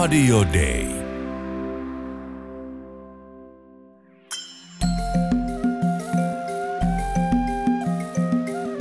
[0.00, 0.86] Radio Day.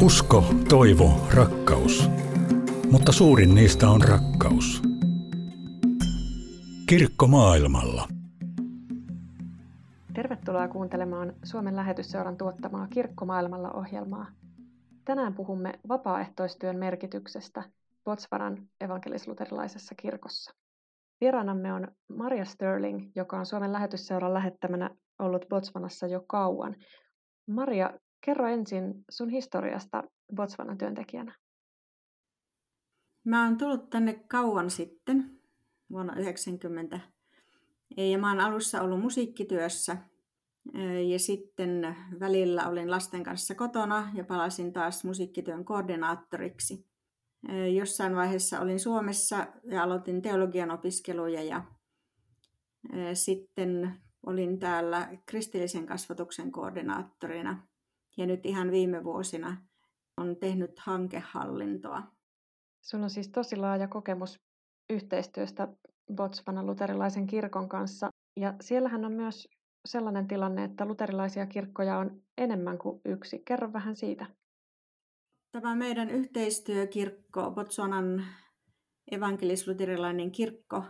[0.01, 2.09] Usko, toivo, rakkaus.
[2.91, 4.81] Mutta suurin niistä on rakkaus.
[6.85, 8.07] Kirkko maailmalla.
[10.13, 14.25] Tervetuloa kuuntelemaan Suomen lähetysseuran tuottamaa Kirkko maailmalla ohjelmaa.
[15.05, 17.63] Tänään puhumme vapaaehtoistyön merkityksestä
[18.05, 20.62] Botswanan evankelisluterilaisessa kirkossa.
[21.23, 26.75] Vieraanamme on Maria Sterling, joka on Suomen lähetysseuran lähettämänä ollut Botswanassa jo kauan.
[27.47, 30.03] Maria, kerro ensin sun historiasta
[30.35, 31.35] Botswanan työntekijänä.
[33.25, 35.39] Mä oon tullut tänne kauan sitten,
[35.91, 36.99] vuonna 90.
[37.97, 39.97] Ja mä oon alussa ollut musiikkityössä
[41.11, 46.92] ja sitten välillä olin lasten kanssa kotona ja palasin taas musiikkityön koordinaattoriksi.
[47.75, 51.63] Jossain vaiheessa olin Suomessa ja aloitin teologian opiskeluja ja
[53.13, 57.67] sitten olin täällä kristillisen kasvatuksen koordinaattorina
[58.17, 59.57] ja nyt ihan viime vuosina
[60.17, 62.03] on tehnyt hankehallintoa.
[62.81, 64.39] Sulla on siis tosi laaja kokemus
[64.89, 65.67] yhteistyöstä
[66.15, 68.09] Botswanan luterilaisen kirkon kanssa
[68.39, 69.47] ja siellähän on myös
[69.85, 73.41] sellainen tilanne, että luterilaisia kirkkoja on enemmän kuin yksi.
[73.45, 74.25] Kerro vähän siitä.
[75.53, 78.25] Tämä meidän yhteistyökirkko, Botswanan
[79.11, 80.83] evankelisluterilainen kirkko,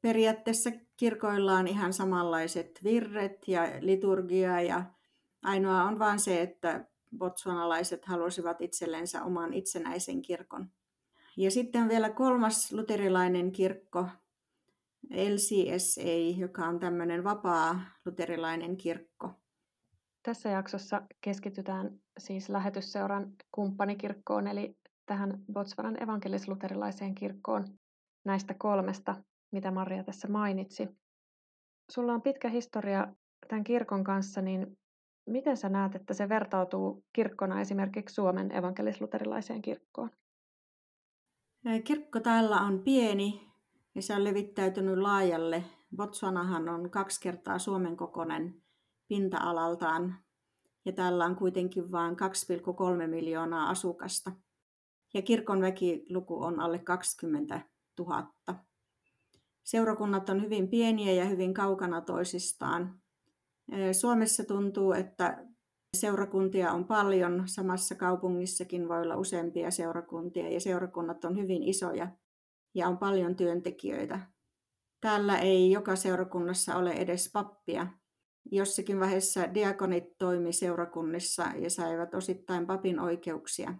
[0.00, 4.84] Periaatteessa kirkoilla on ihan samanlaiset virret ja liturgia ja
[5.42, 6.86] ainoa on vain se, että
[7.18, 10.70] botswanalaiset halusivat itsellensä oman itsenäisen kirkon.
[11.36, 14.06] Ja sitten on vielä kolmas luterilainen kirkko,
[15.10, 19.30] LCSA, joka on tämmöinen vapaa luterilainen kirkko.
[20.22, 27.64] Tässä jaksossa keskitytään siis lähetysseuran kumppanikirkkoon, eli tähän Botswanan evankelis-luterilaiseen kirkkoon
[28.24, 29.14] näistä kolmesta,
[29.52, 30.88] mitä Maria tässä mainitsi.
[31.90, 33.14] Sulla on pitkä historia
[33.48, 34.78] tämän kirkon kanssa, niin
[35.26, 40.10] miten sä näet, että se vertautuu kirkkona esimerkiksi Suomen evankelis-luterilaiseen kirkkoon?
[41.84, 43.52] Kirkko täällä on pieni
[43.94, 45.64] ja se on levittäytynyt laajalle.
[45.96, 48.62] Botswanahan on kaksi kertaa Suomen kokoinen
[49.08, 50.16] pinta-alaltaan
[50.84, 52.16] ja täällä on kuitenkin vain
[53.02, 54.32] 2,3 miljoonaa asukasta.
[55.14, 57.60] Ja kirkon väkiluku on alle 20
[57.98, 58.32] 000.
[59.62, 63.00] Seurakunnat on hyvin pieniä ja hyvin kaukana toisistaan.
[63.92, 65.46] Suomessa tuntuu, että
[66.00, 67.42] seurakuntia on paljon.
[67.46, 72.08] Samassa kaupungissakin voi olla useampia seurakuntia ja seurakunnat on hyvin isoja
[72.74, 74.20] ja on paljon työntekijöitä.
[75.00, 77.86] Täällä ei joka seurakunnassa ole edes pappia.
[78.52, 83.74] Jossakin vaiheessa diakonit toimi seurakunnissa ja saivat osittain papin oikeuksia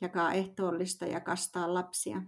[0.00, 2.22] jakaa ehtoollista ja kastaa lapsia.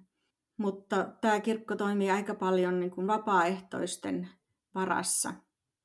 [0.59, 4.29] Mutta tämä kirkko toimii aika paljon niin kuin vapaaehtoisten
[4.75, 5.35] varassa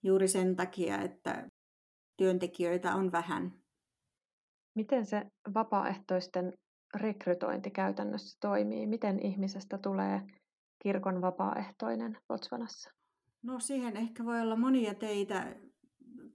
[0.04, 1.50] juuri sen takia, että
[2.22, 3.52] työntekijöitä on vähän.
[4.76, 6.54] Miten se vapaaehtoisten
[6.96, 8.88] rekrytointi käytännössä toimii?
[8.88, 10.22] Miten ihmisestä tulee
[10.84, 12.90] kirkon vapaaehtoinen Botswanassa?
[13.44, 15.56] No siihen ehkä voi olla monia teitä.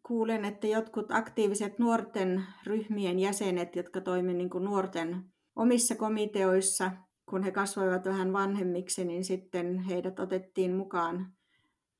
[0.06, 5.24] Kuulen, että jotkut aktiiviset nuorten ryhmien jäsenet, jotka toimivat niin nuorten
[5.56, 6.90] omissa komiteoissa,
[7.30, 11.32] kun he kasvoivat vähän vanhemmiksi, niin sitten heidät otettiin mukaan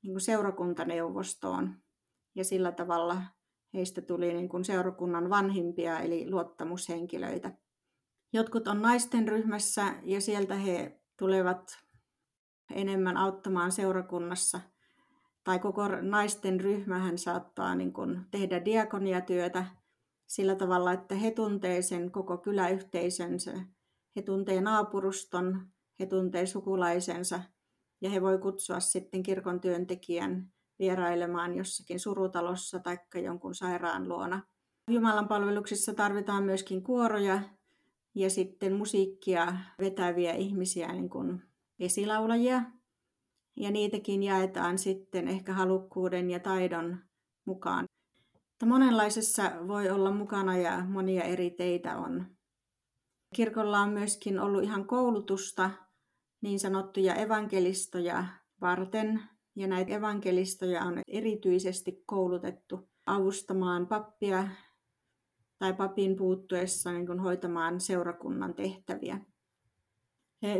[0.03, 1.75] niin seurakuntaneuvostoon.
[2.35, 3.21] Ja sillä tavalla
[3.77, 7.51] heistä tuli niin kuin seurakunnan vanhimpia, eli luottamushenkilöitä.
[8.33, 11.77] Jotkut on naisten ryhmässä ja sieltä he tulevat
[12.75, 14.61] enemmän auttamaan seurakunnassa.
[15.43, 19.65] Tai koko naisten ryhmähän saattaa niin kuin tehdä diakoniatyötä
[20.27, 23.53] sillä tavalla, että he tuntee sen koko kyläyhteisönsä.
[24.15, 25.67] He tuntee naapuruston,
[25.99, 27.39] he tuntee sukulaisensa
[28.01, 34.41] ja he voi kutsua sitten kirkon työntekijän vierailemaan jossakin surutalossa tai jonkun sairaan luona.
[34.91, 37.41] Jumalan palveluksissa tarvitaan myöskin kuoroja
[38.15, 41.43] ja sitten musiikkia vetäviä ihmisiä, niin kuin
[41.79, 42.61] esilaulajia.
[43.55, 46.97] Ja niitäkin jaetaan sitten ehkä halukkuuden ja taidon
[47.45, 47.85] mukaan.
[48.65, 52.25] Monenlaisessa voi olla mukana ja monia eri teitä on.
[53.35, 55.71] Kirkolla on myöskin ollut ihan koulutusta
[56.41, 58.25] niin sanottuja evankelistoja
[58.61, 59.23] varten,
[59.57, 64.47] ja näitä evankelistoja on erityisesti koulutettu avustamaan pappia
[65.59, 69.19] tai papin puuttuessa niin kuin hoitamaan seurakunnan tehtäviä.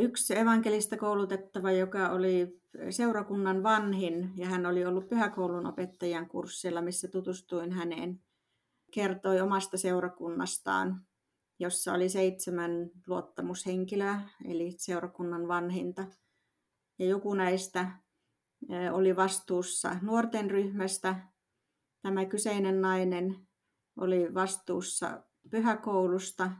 [0.00, 2.60] Yksi evankelista koulutettava, joka oli
[2.90, 8.20] seurakunnan vanhin ja hän oli ollut pyhäkoulun opettajan kurssilla, missä tutustuin häneen,
[8.90, 11.06] kertoi omasta seurakunnastaan,
[11.58, 16.06] jossa oli seitsemän luottamushenkilöä, eli seurakunnan vanhinta.
[16.98, 17.90] Ja joku näistä
[18.92, 21.16] oli vastuussa nuorten ryhmästä.
[22.02, 23.48] Tämä kyseinen nainen
[23.96, 26.50] oli vastuussa pyhäkoulusta.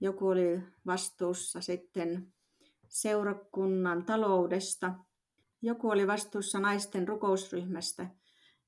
[0.00, 2.34] Joku oli vastuussa sitten
[2.88, 4.94] seurakunnan taloudesta.
[5.62, 8.06] Joku oli vastuussa naisten rukousryhmästä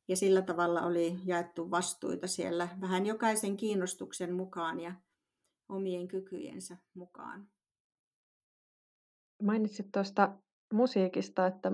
[0.08, 4.94] ja sillä tavalla oli jaettu vastuita siellä vähän jokaisen kiinnostuksen mukaan ja
[5.68, 7.48] omien kykyjensä mukaan.
[9.42, 10.38] Mainitsit tuosta
[10.72, 11.72] musiikista, että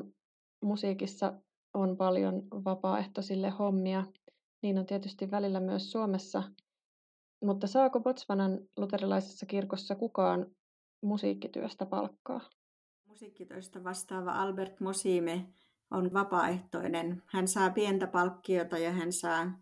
[0.63, 1.33] musiikissa
[1.75, 4.05] on paljon vapaaehtoisille hommia.
[4.63, 6.43] Niin on tietysti välillä myös Suomessa.
[7.45, 10.47] Mutta saako Botswanan luterilaisessa kirkossa kukaan
[11.03, 12.41] musiikkityöstä palkkaa?
[13.07, 15.47] Musiikkityöstä vastaava Albert Mosime
[15.91, 17.23] on vapaaehtoinen.
[17.27, 19.53] Hän saa pientä palkkiota ja hän saa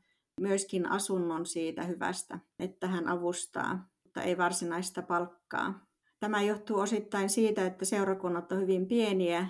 [0.41, 5.87] myöskin asunnon siitä hyvästä, että hän avustaa, mutta ei varsinaista palkkaa.
[6.21, 9.49] Tämä johtuu osittain siitä, että seurakunnat on hyvin pieniä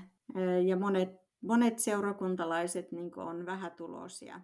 [0.67, 4.41] ja monet, monet seurakuntalaiset niin on vähätuloisia.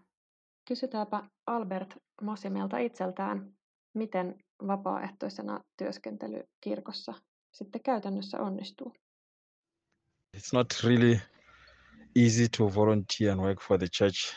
[0.68, 3.52] Kysytäänpä Albert Mosimelta itseltään,
[3.94, 7.14] miten vapaaehtoisena työskentely kirkossa
[7.52, 8.92] sitten käytännössä onnistuu?
[10.36, 11.18] It's not really
[12.16, 14.34] easy to volunteer and work for the church.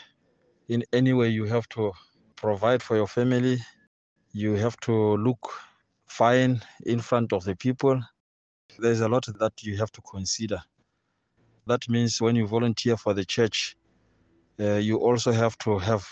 [0.68, 1.92] In any way, you have to
[2.40, 3.58] provide for your family.
[4.34, 5.40] You have to look
[6.18, 8.00] fine in front of the people.
[8.80, 10.62] There's a lot that you have to consider.
[11.70, 13.76] That means when you volunteer for the church,
[14.60, 16.02] uh, you also have to have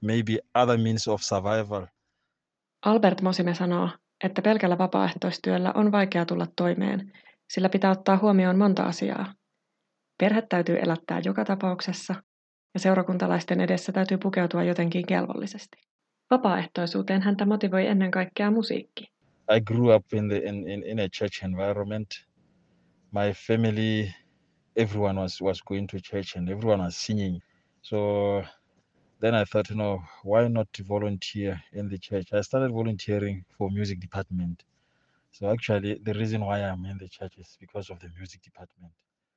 [0.00, 1.86] maybe other means of survival.
[2.82, 3.88] Albert Mosime sanoo,
[4.24, 7.12] että pelkällä vapaaehtoistyöllä on vaikea tulla toimeen,
[7.50, 9.34] sillä pitää ottaa huomioon monta asiaa.
[10.18, 12.14] Perhe täytyy elättää joka tapauksessa,
[12.74, 15.76] ja seurakuntalaisten edessä täytyy pukeutua jotenkin kelvollisesti.
[16.30, 19.04] Vapaaehtoisuuteen häntä motivoi ennen kaikkea musiikki.
[19.56, 22.08] I grew up in, the, in, in, in a church environment.
[23.12, 24.08] My family,
[24.76, 27.42] everyone was, was going to church and everyone was singing.
[27.82, 28.42] So
[29.20, 32.32] then I thought, you know, why not volunteer in the church?
[32.32, 34.64] I started volunteering for music department.
[35.30, 38.92] So actually, the reason why I'm in the church is because of the music department.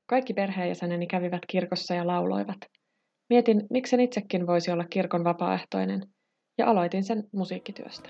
[0.05, 2.57] Kaikki perheenjäseneni kävivät kirkossa ja lauloivat.
[3.29, 6.07] Mietin, miksen itsekin voisi olla kirkon vapaaehtoinen,
[6.57, 8.09] ja aloitin sen musiikkityöstä.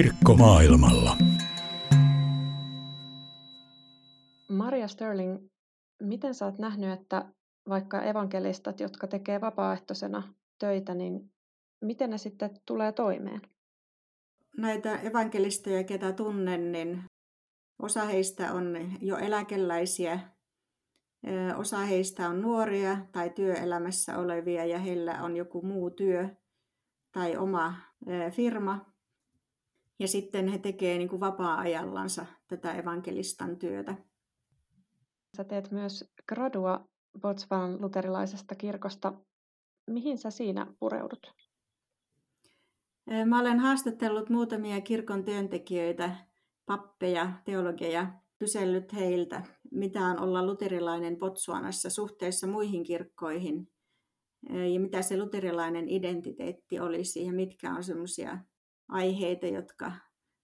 [0.00, 1.16] Kirkko maailmalla.
[4.48, 5.48] Maria Sterling,
[6.02, 7.32] miten sä oot nähnyt, että
[7.68, 11.32] vaikka evankelistat, jotka tekee vapaaehtoisena töitä, niin
[11.80, 13.40] miten ne sitten tulee toimeen?
[14.56, 17.02] Näitä evankelistoja, ketä tunnen, niin
[17.82, 20.20] osa heistä on jo eläkeläisiä,
[21.56, 26.28] osa heistä on nuoria tai työelämässä olevia ja heillä on joku muu työ
[27.12, 27.74] tai oma
[28.30, 28.89] firma,
[30.00, 33.94] ja sitten he tekevät niin kuin vapaa-ajallansa tätä evankelistan työtä.
[35.36, 36.88] Sä teet myös gradua
[37.20, 39.12] Botswanan luterilaisesta kirkosta.
[39.90, 41.34] Mihin sä siinä pureudut?
[43.26, 46.16] Mä olen haastatellut muutamia kirkon työntekijöitä,
[46.66, 53.68] pappeja, teologeja, kysellyt heiltä, mitä on olla luterilainen Botswanassa suhteessa muihin kirkkoihin
[54.72, 58.38] ja mitä se luterilainen identiteetti olisi ja mitkä on semmoisia
[58.90, 59.92] aiheita, jotka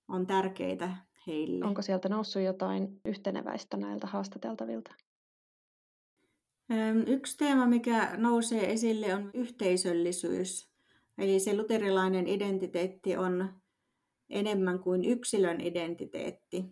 [0.09, 1.65] on tärkeitä heille.
[1.65, 4.95] Onko sieltä noussut jotain yhteneväistä näiltä haastateltavilta?
[7.07, 10.71] Yksi teema, mikä nousee esille, on yhteisöllisyys.
[11.19, 13.55] Eli se luterilainen identiteetti on
[14.31, 16.65] enemmän kuin yksilön identiteetti.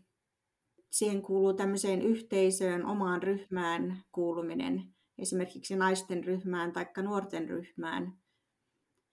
[0.90, 4.82] Siihen kuuluu tämmöiseen yhteisöön, omaan ryhmään kuuluminen,
[5.18, 8.12] esimerkiksi naisten ryhmään tai nuorten ryhmään.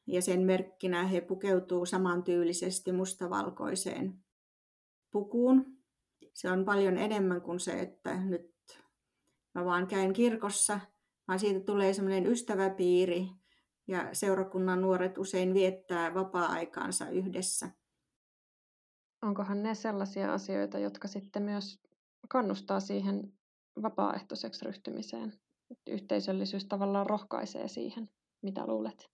[0.07, 4.23] Ja sen merkkinä he pukeutuu samantyylisesti mustavalkoiseen
[5.11, 5.77] pukuun.
[6.33, 8.51] Se on paljon enemmän kuin se, että nyt
[9.55, 10.79] mä vaan käyn kirkossa,
[11.27, 13.27] vaan siitä tulee semmoinen ystäväpiiri
[13.87, 17.71] ja seurakunnan nuoret usein viettää vapaa-aikaansa yhdessä.
[19.21, 21.79] Onkohan ne sellaisia asioita, jotka sitten myös
[22.29, 23.33] kannustaa siihen
[23.81, 25.33] vapaaehtoiseksi ryhtymiseen?
[25.87, 28.09] Yhteisöllisyys tavallaan rohkaisee siihen.
[28.41, 29.11] Mitä luulet?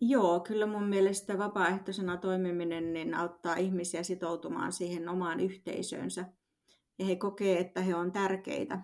[0.00, 6.24] Joo, kyllä mun mielestä vapaaehtoisena toimiminen niin auttaa ihmisiä sitoutumaan siihen omaan yhteisöönsä.
[6.98, 8.80] Ja he kokee, että he on tärkeitä.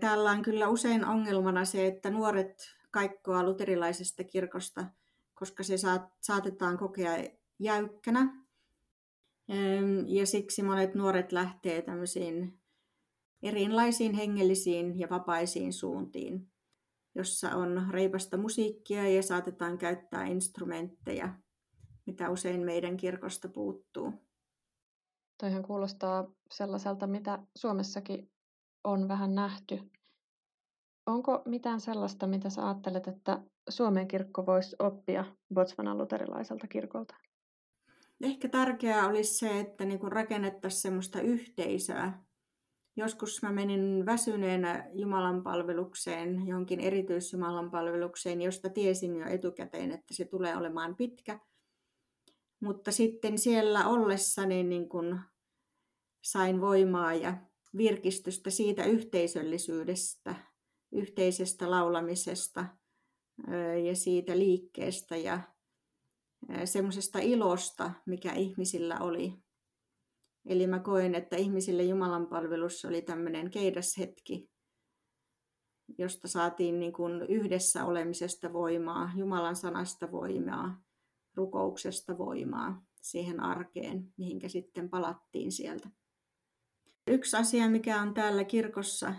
[0.00, 2.54] Täällä on kyllä usein ongelmana se, että nuoret
[2.90, 4.86] kaikkoa luterilaisesta kirkosta,
[5.34, 5.74] koska se
[6.20, 7.12] saatetaan kokea
[7.58, 8.46] jäykkänä.
[10.06, 12.60] Ja siksi monet nuoret lähtee tämmöisiin
[13.42, 16.52] erilaisiin hengellisiin ja vapaisiin suuntiin,
[17.16, 21.34] jossa on reipasta musiikkia ja saatetaan käyttää instrumentteja,
[22.06, 24.12] mitä usein meidän kirkosta puuttuu.
[25.40, 28.30] Toihan kuulostaa sellaiselta, mitä Suomessakin
[28.84, 29.80] on vähän nähty.
[31.06, 37.14] Onko mitään sellaista, mitä sä ajattelet, että Suomen kirkko voisi oppia Botswanan luterilaiselta kirkolta?
[38.20, 42.25] Ehkä tärkeää olisi se, että niin rakennettaisiin semmoista yhteisöä.
[42.98, 50.24] Joskus mä menin väsyneenä Jumalan palvelukseen, johonkin erityisjumalan palvelukseen, josta tiesin jo etukäteen, että se
[50.24, 51.40] tulee olemaan pitkä.
[52.60, 55.20] Mutta sitten siellä ollessani niin kun
[56.24, 57.36] sain voimaa ja
[57.76, 60.34] virkistystä siitä yhteisöllisyydestä,
[60.92, 62.66] yhteisestä laulamisesta
[63.84, 65.40] ja siitä liikkeestä ja
[66.64, 69.45] semmoisesta ilosta, mikä ihmisillä oli.
[70.46, 74.50] Eli mä koin, että ihmisille Jumalan palvelus oli tämmöinen keidashetki,
[75.98, 80.82] josta saatiin niin kuin yhdessä olemisesta voimaa, Jumalan sanasta voimaa,
[81.34, 85.90] rukouksesta voimaa siihen arkeen, mihinkä sitten palattiin sieltä.
[87.06, 89.14] Yksi asia, mikä on täällä kirkossa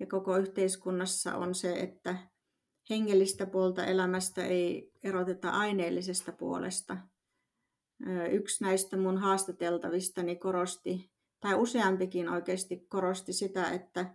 [0.00, 2.18] ja koko yhteiskunnassa on se, että
[2.90, 6.96] hengellistä puolta elämästä ei eroteta aineellisesta puolesta.
[8.30, 11.10] Yksi näistä mun haastateltavistani korosti,
[11.40, 14.14] tai useampikin oikeasti korosti sitä, että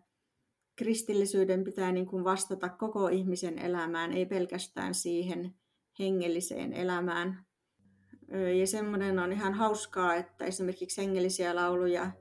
[0.75, 5.55] kristillisyyden pitää niin kuin vastata koko ihmisen elämään, ei pelkästään siihen
[5.99, 7.45] hengelliseen elämään.
[8.59, 12.11] Ja semmoinen on ihan hauskaa, että esimerkiksi hengellisiä lauluja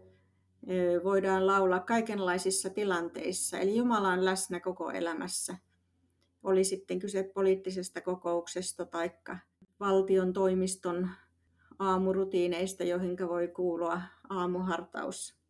[1.04, 3.58] voidaan laulaa kaikenlaisissa tilanteissa.
[3.58, 5.56] Eli Jumala on läsnä koko elämässä.
[6.42, 9.10] Oli sitten kyse poliittisesta kokouksesta tai
[9.80, 11.10] valtion toimiston
[11.80, 15.40] aamurutiineista, joihin voi kuulua aamuhartaus.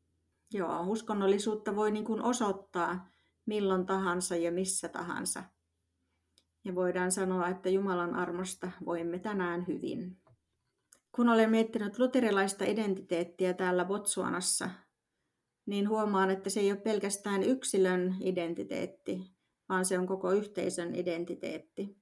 [0.53, 3.09] Joo, uskonnollisuutta voi niin kuin osoittaa
[3.47, 5.45] milloin tahansa ja missä tahansa.
[6.65, 10.17] Ja voidaan sanoa, että Jumalan armosta voimme tänään hyvin.
[11.13, 14.71] Kun olen miettinyt luterilaista identiteettiä täällä Botsuanassa,
[15.67, 19.35] niin huomaan, että se ei ole pelkästään yksilön identiteetti,
[19.69, 21.97] vaan se on koko yhteisön identiteetti.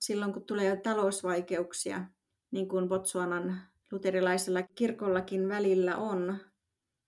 [0.00, 2.04] Silloin kun tulee talousvaikeuksia,
[2.50, 3.60] niin kuin Botsuanan
[3.92, 6.38] luterilaisella kirkollakin välillä on,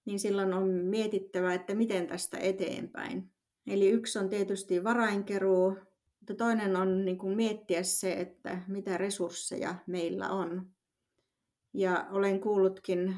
[0.04, 3.30] niin silloin on mietittävä, että miten tästä eteenpäin.
[3.66, 5.76] Eli yksi on tietysti varainkeruu,
[6.20, 10.70] mutta toinen on niin kuin miettiä se, että mitä resursseja meillä on.
[11.74, 13.16] Ja olen kuullutkin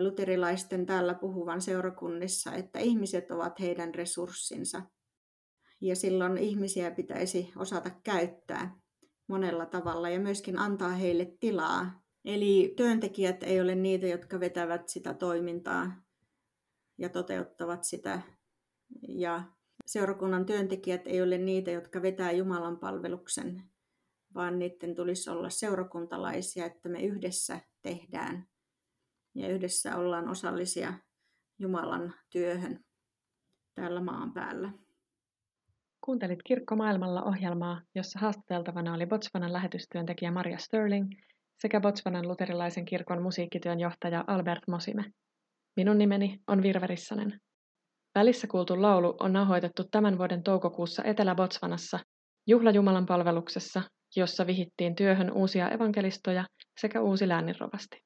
[0.00, 4.82] luterilaisten täällä puhuvan seurakunnissa, että ihmiset ovat heidän resurssinsa.
[5.80, 8.76] Ja silloin ihmisiä pitäisi osata käyttää
[9.28, 12.02] monella tavalla ja myöskin antaa heille tilaa.
[12.24, 15.92] Eli työntekijät ei ole niitä, jotka vetävät sitä toimintaa
[16.98, 18.22] ja toteuttavat sitä.
[19.08, 19.42] Ja
[19.86, 23.62] seurakunnan työntekijät ei ole niitä, jotka vetää Jumalan palveluksen,
[24.34, 28.48] vaan niiden tulisi olla seurakuntalaisia, että me yhdessä tehdään
[29.34, 30.94] ja yhdessä ollaan osallisia
[31.58, 32.84] Jumalan työhön
[33.74, 34.85] täällä maan päällä.
[36.06, 41.10] Kuuntelit Kirkko maailmalla ohjelmaa, jossa haastateltavana oli Botswanan lähetystyöntekijä Maria Sterling
[41.58, 45.04] sekä Botswanan luterilaisen kirkon musiikkityön johtaja Albert Mosime.
[45.76, 47.40] Minun nimeni on Virve Rissanen.
[48.14, 51.98] Välissä kuultu laulu on nauhoitettu tämän vuoden toukokuussa Etelä-Botswanassa
[52.46, 53.82] Jumalan palveluksessa,
[54.16, 56.44] jossa vihittiin työhön uusia evankelistoja
[56.80, 58.00] sekä uusi lääninrovasti.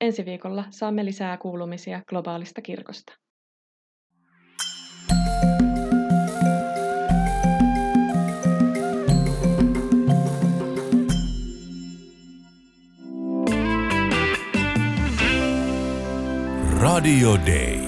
[0.00, 3.12] Ensi viikolla saamme lisää kuulumisia globaalista kirkosta.
[16.80, 17.79] Radio Day.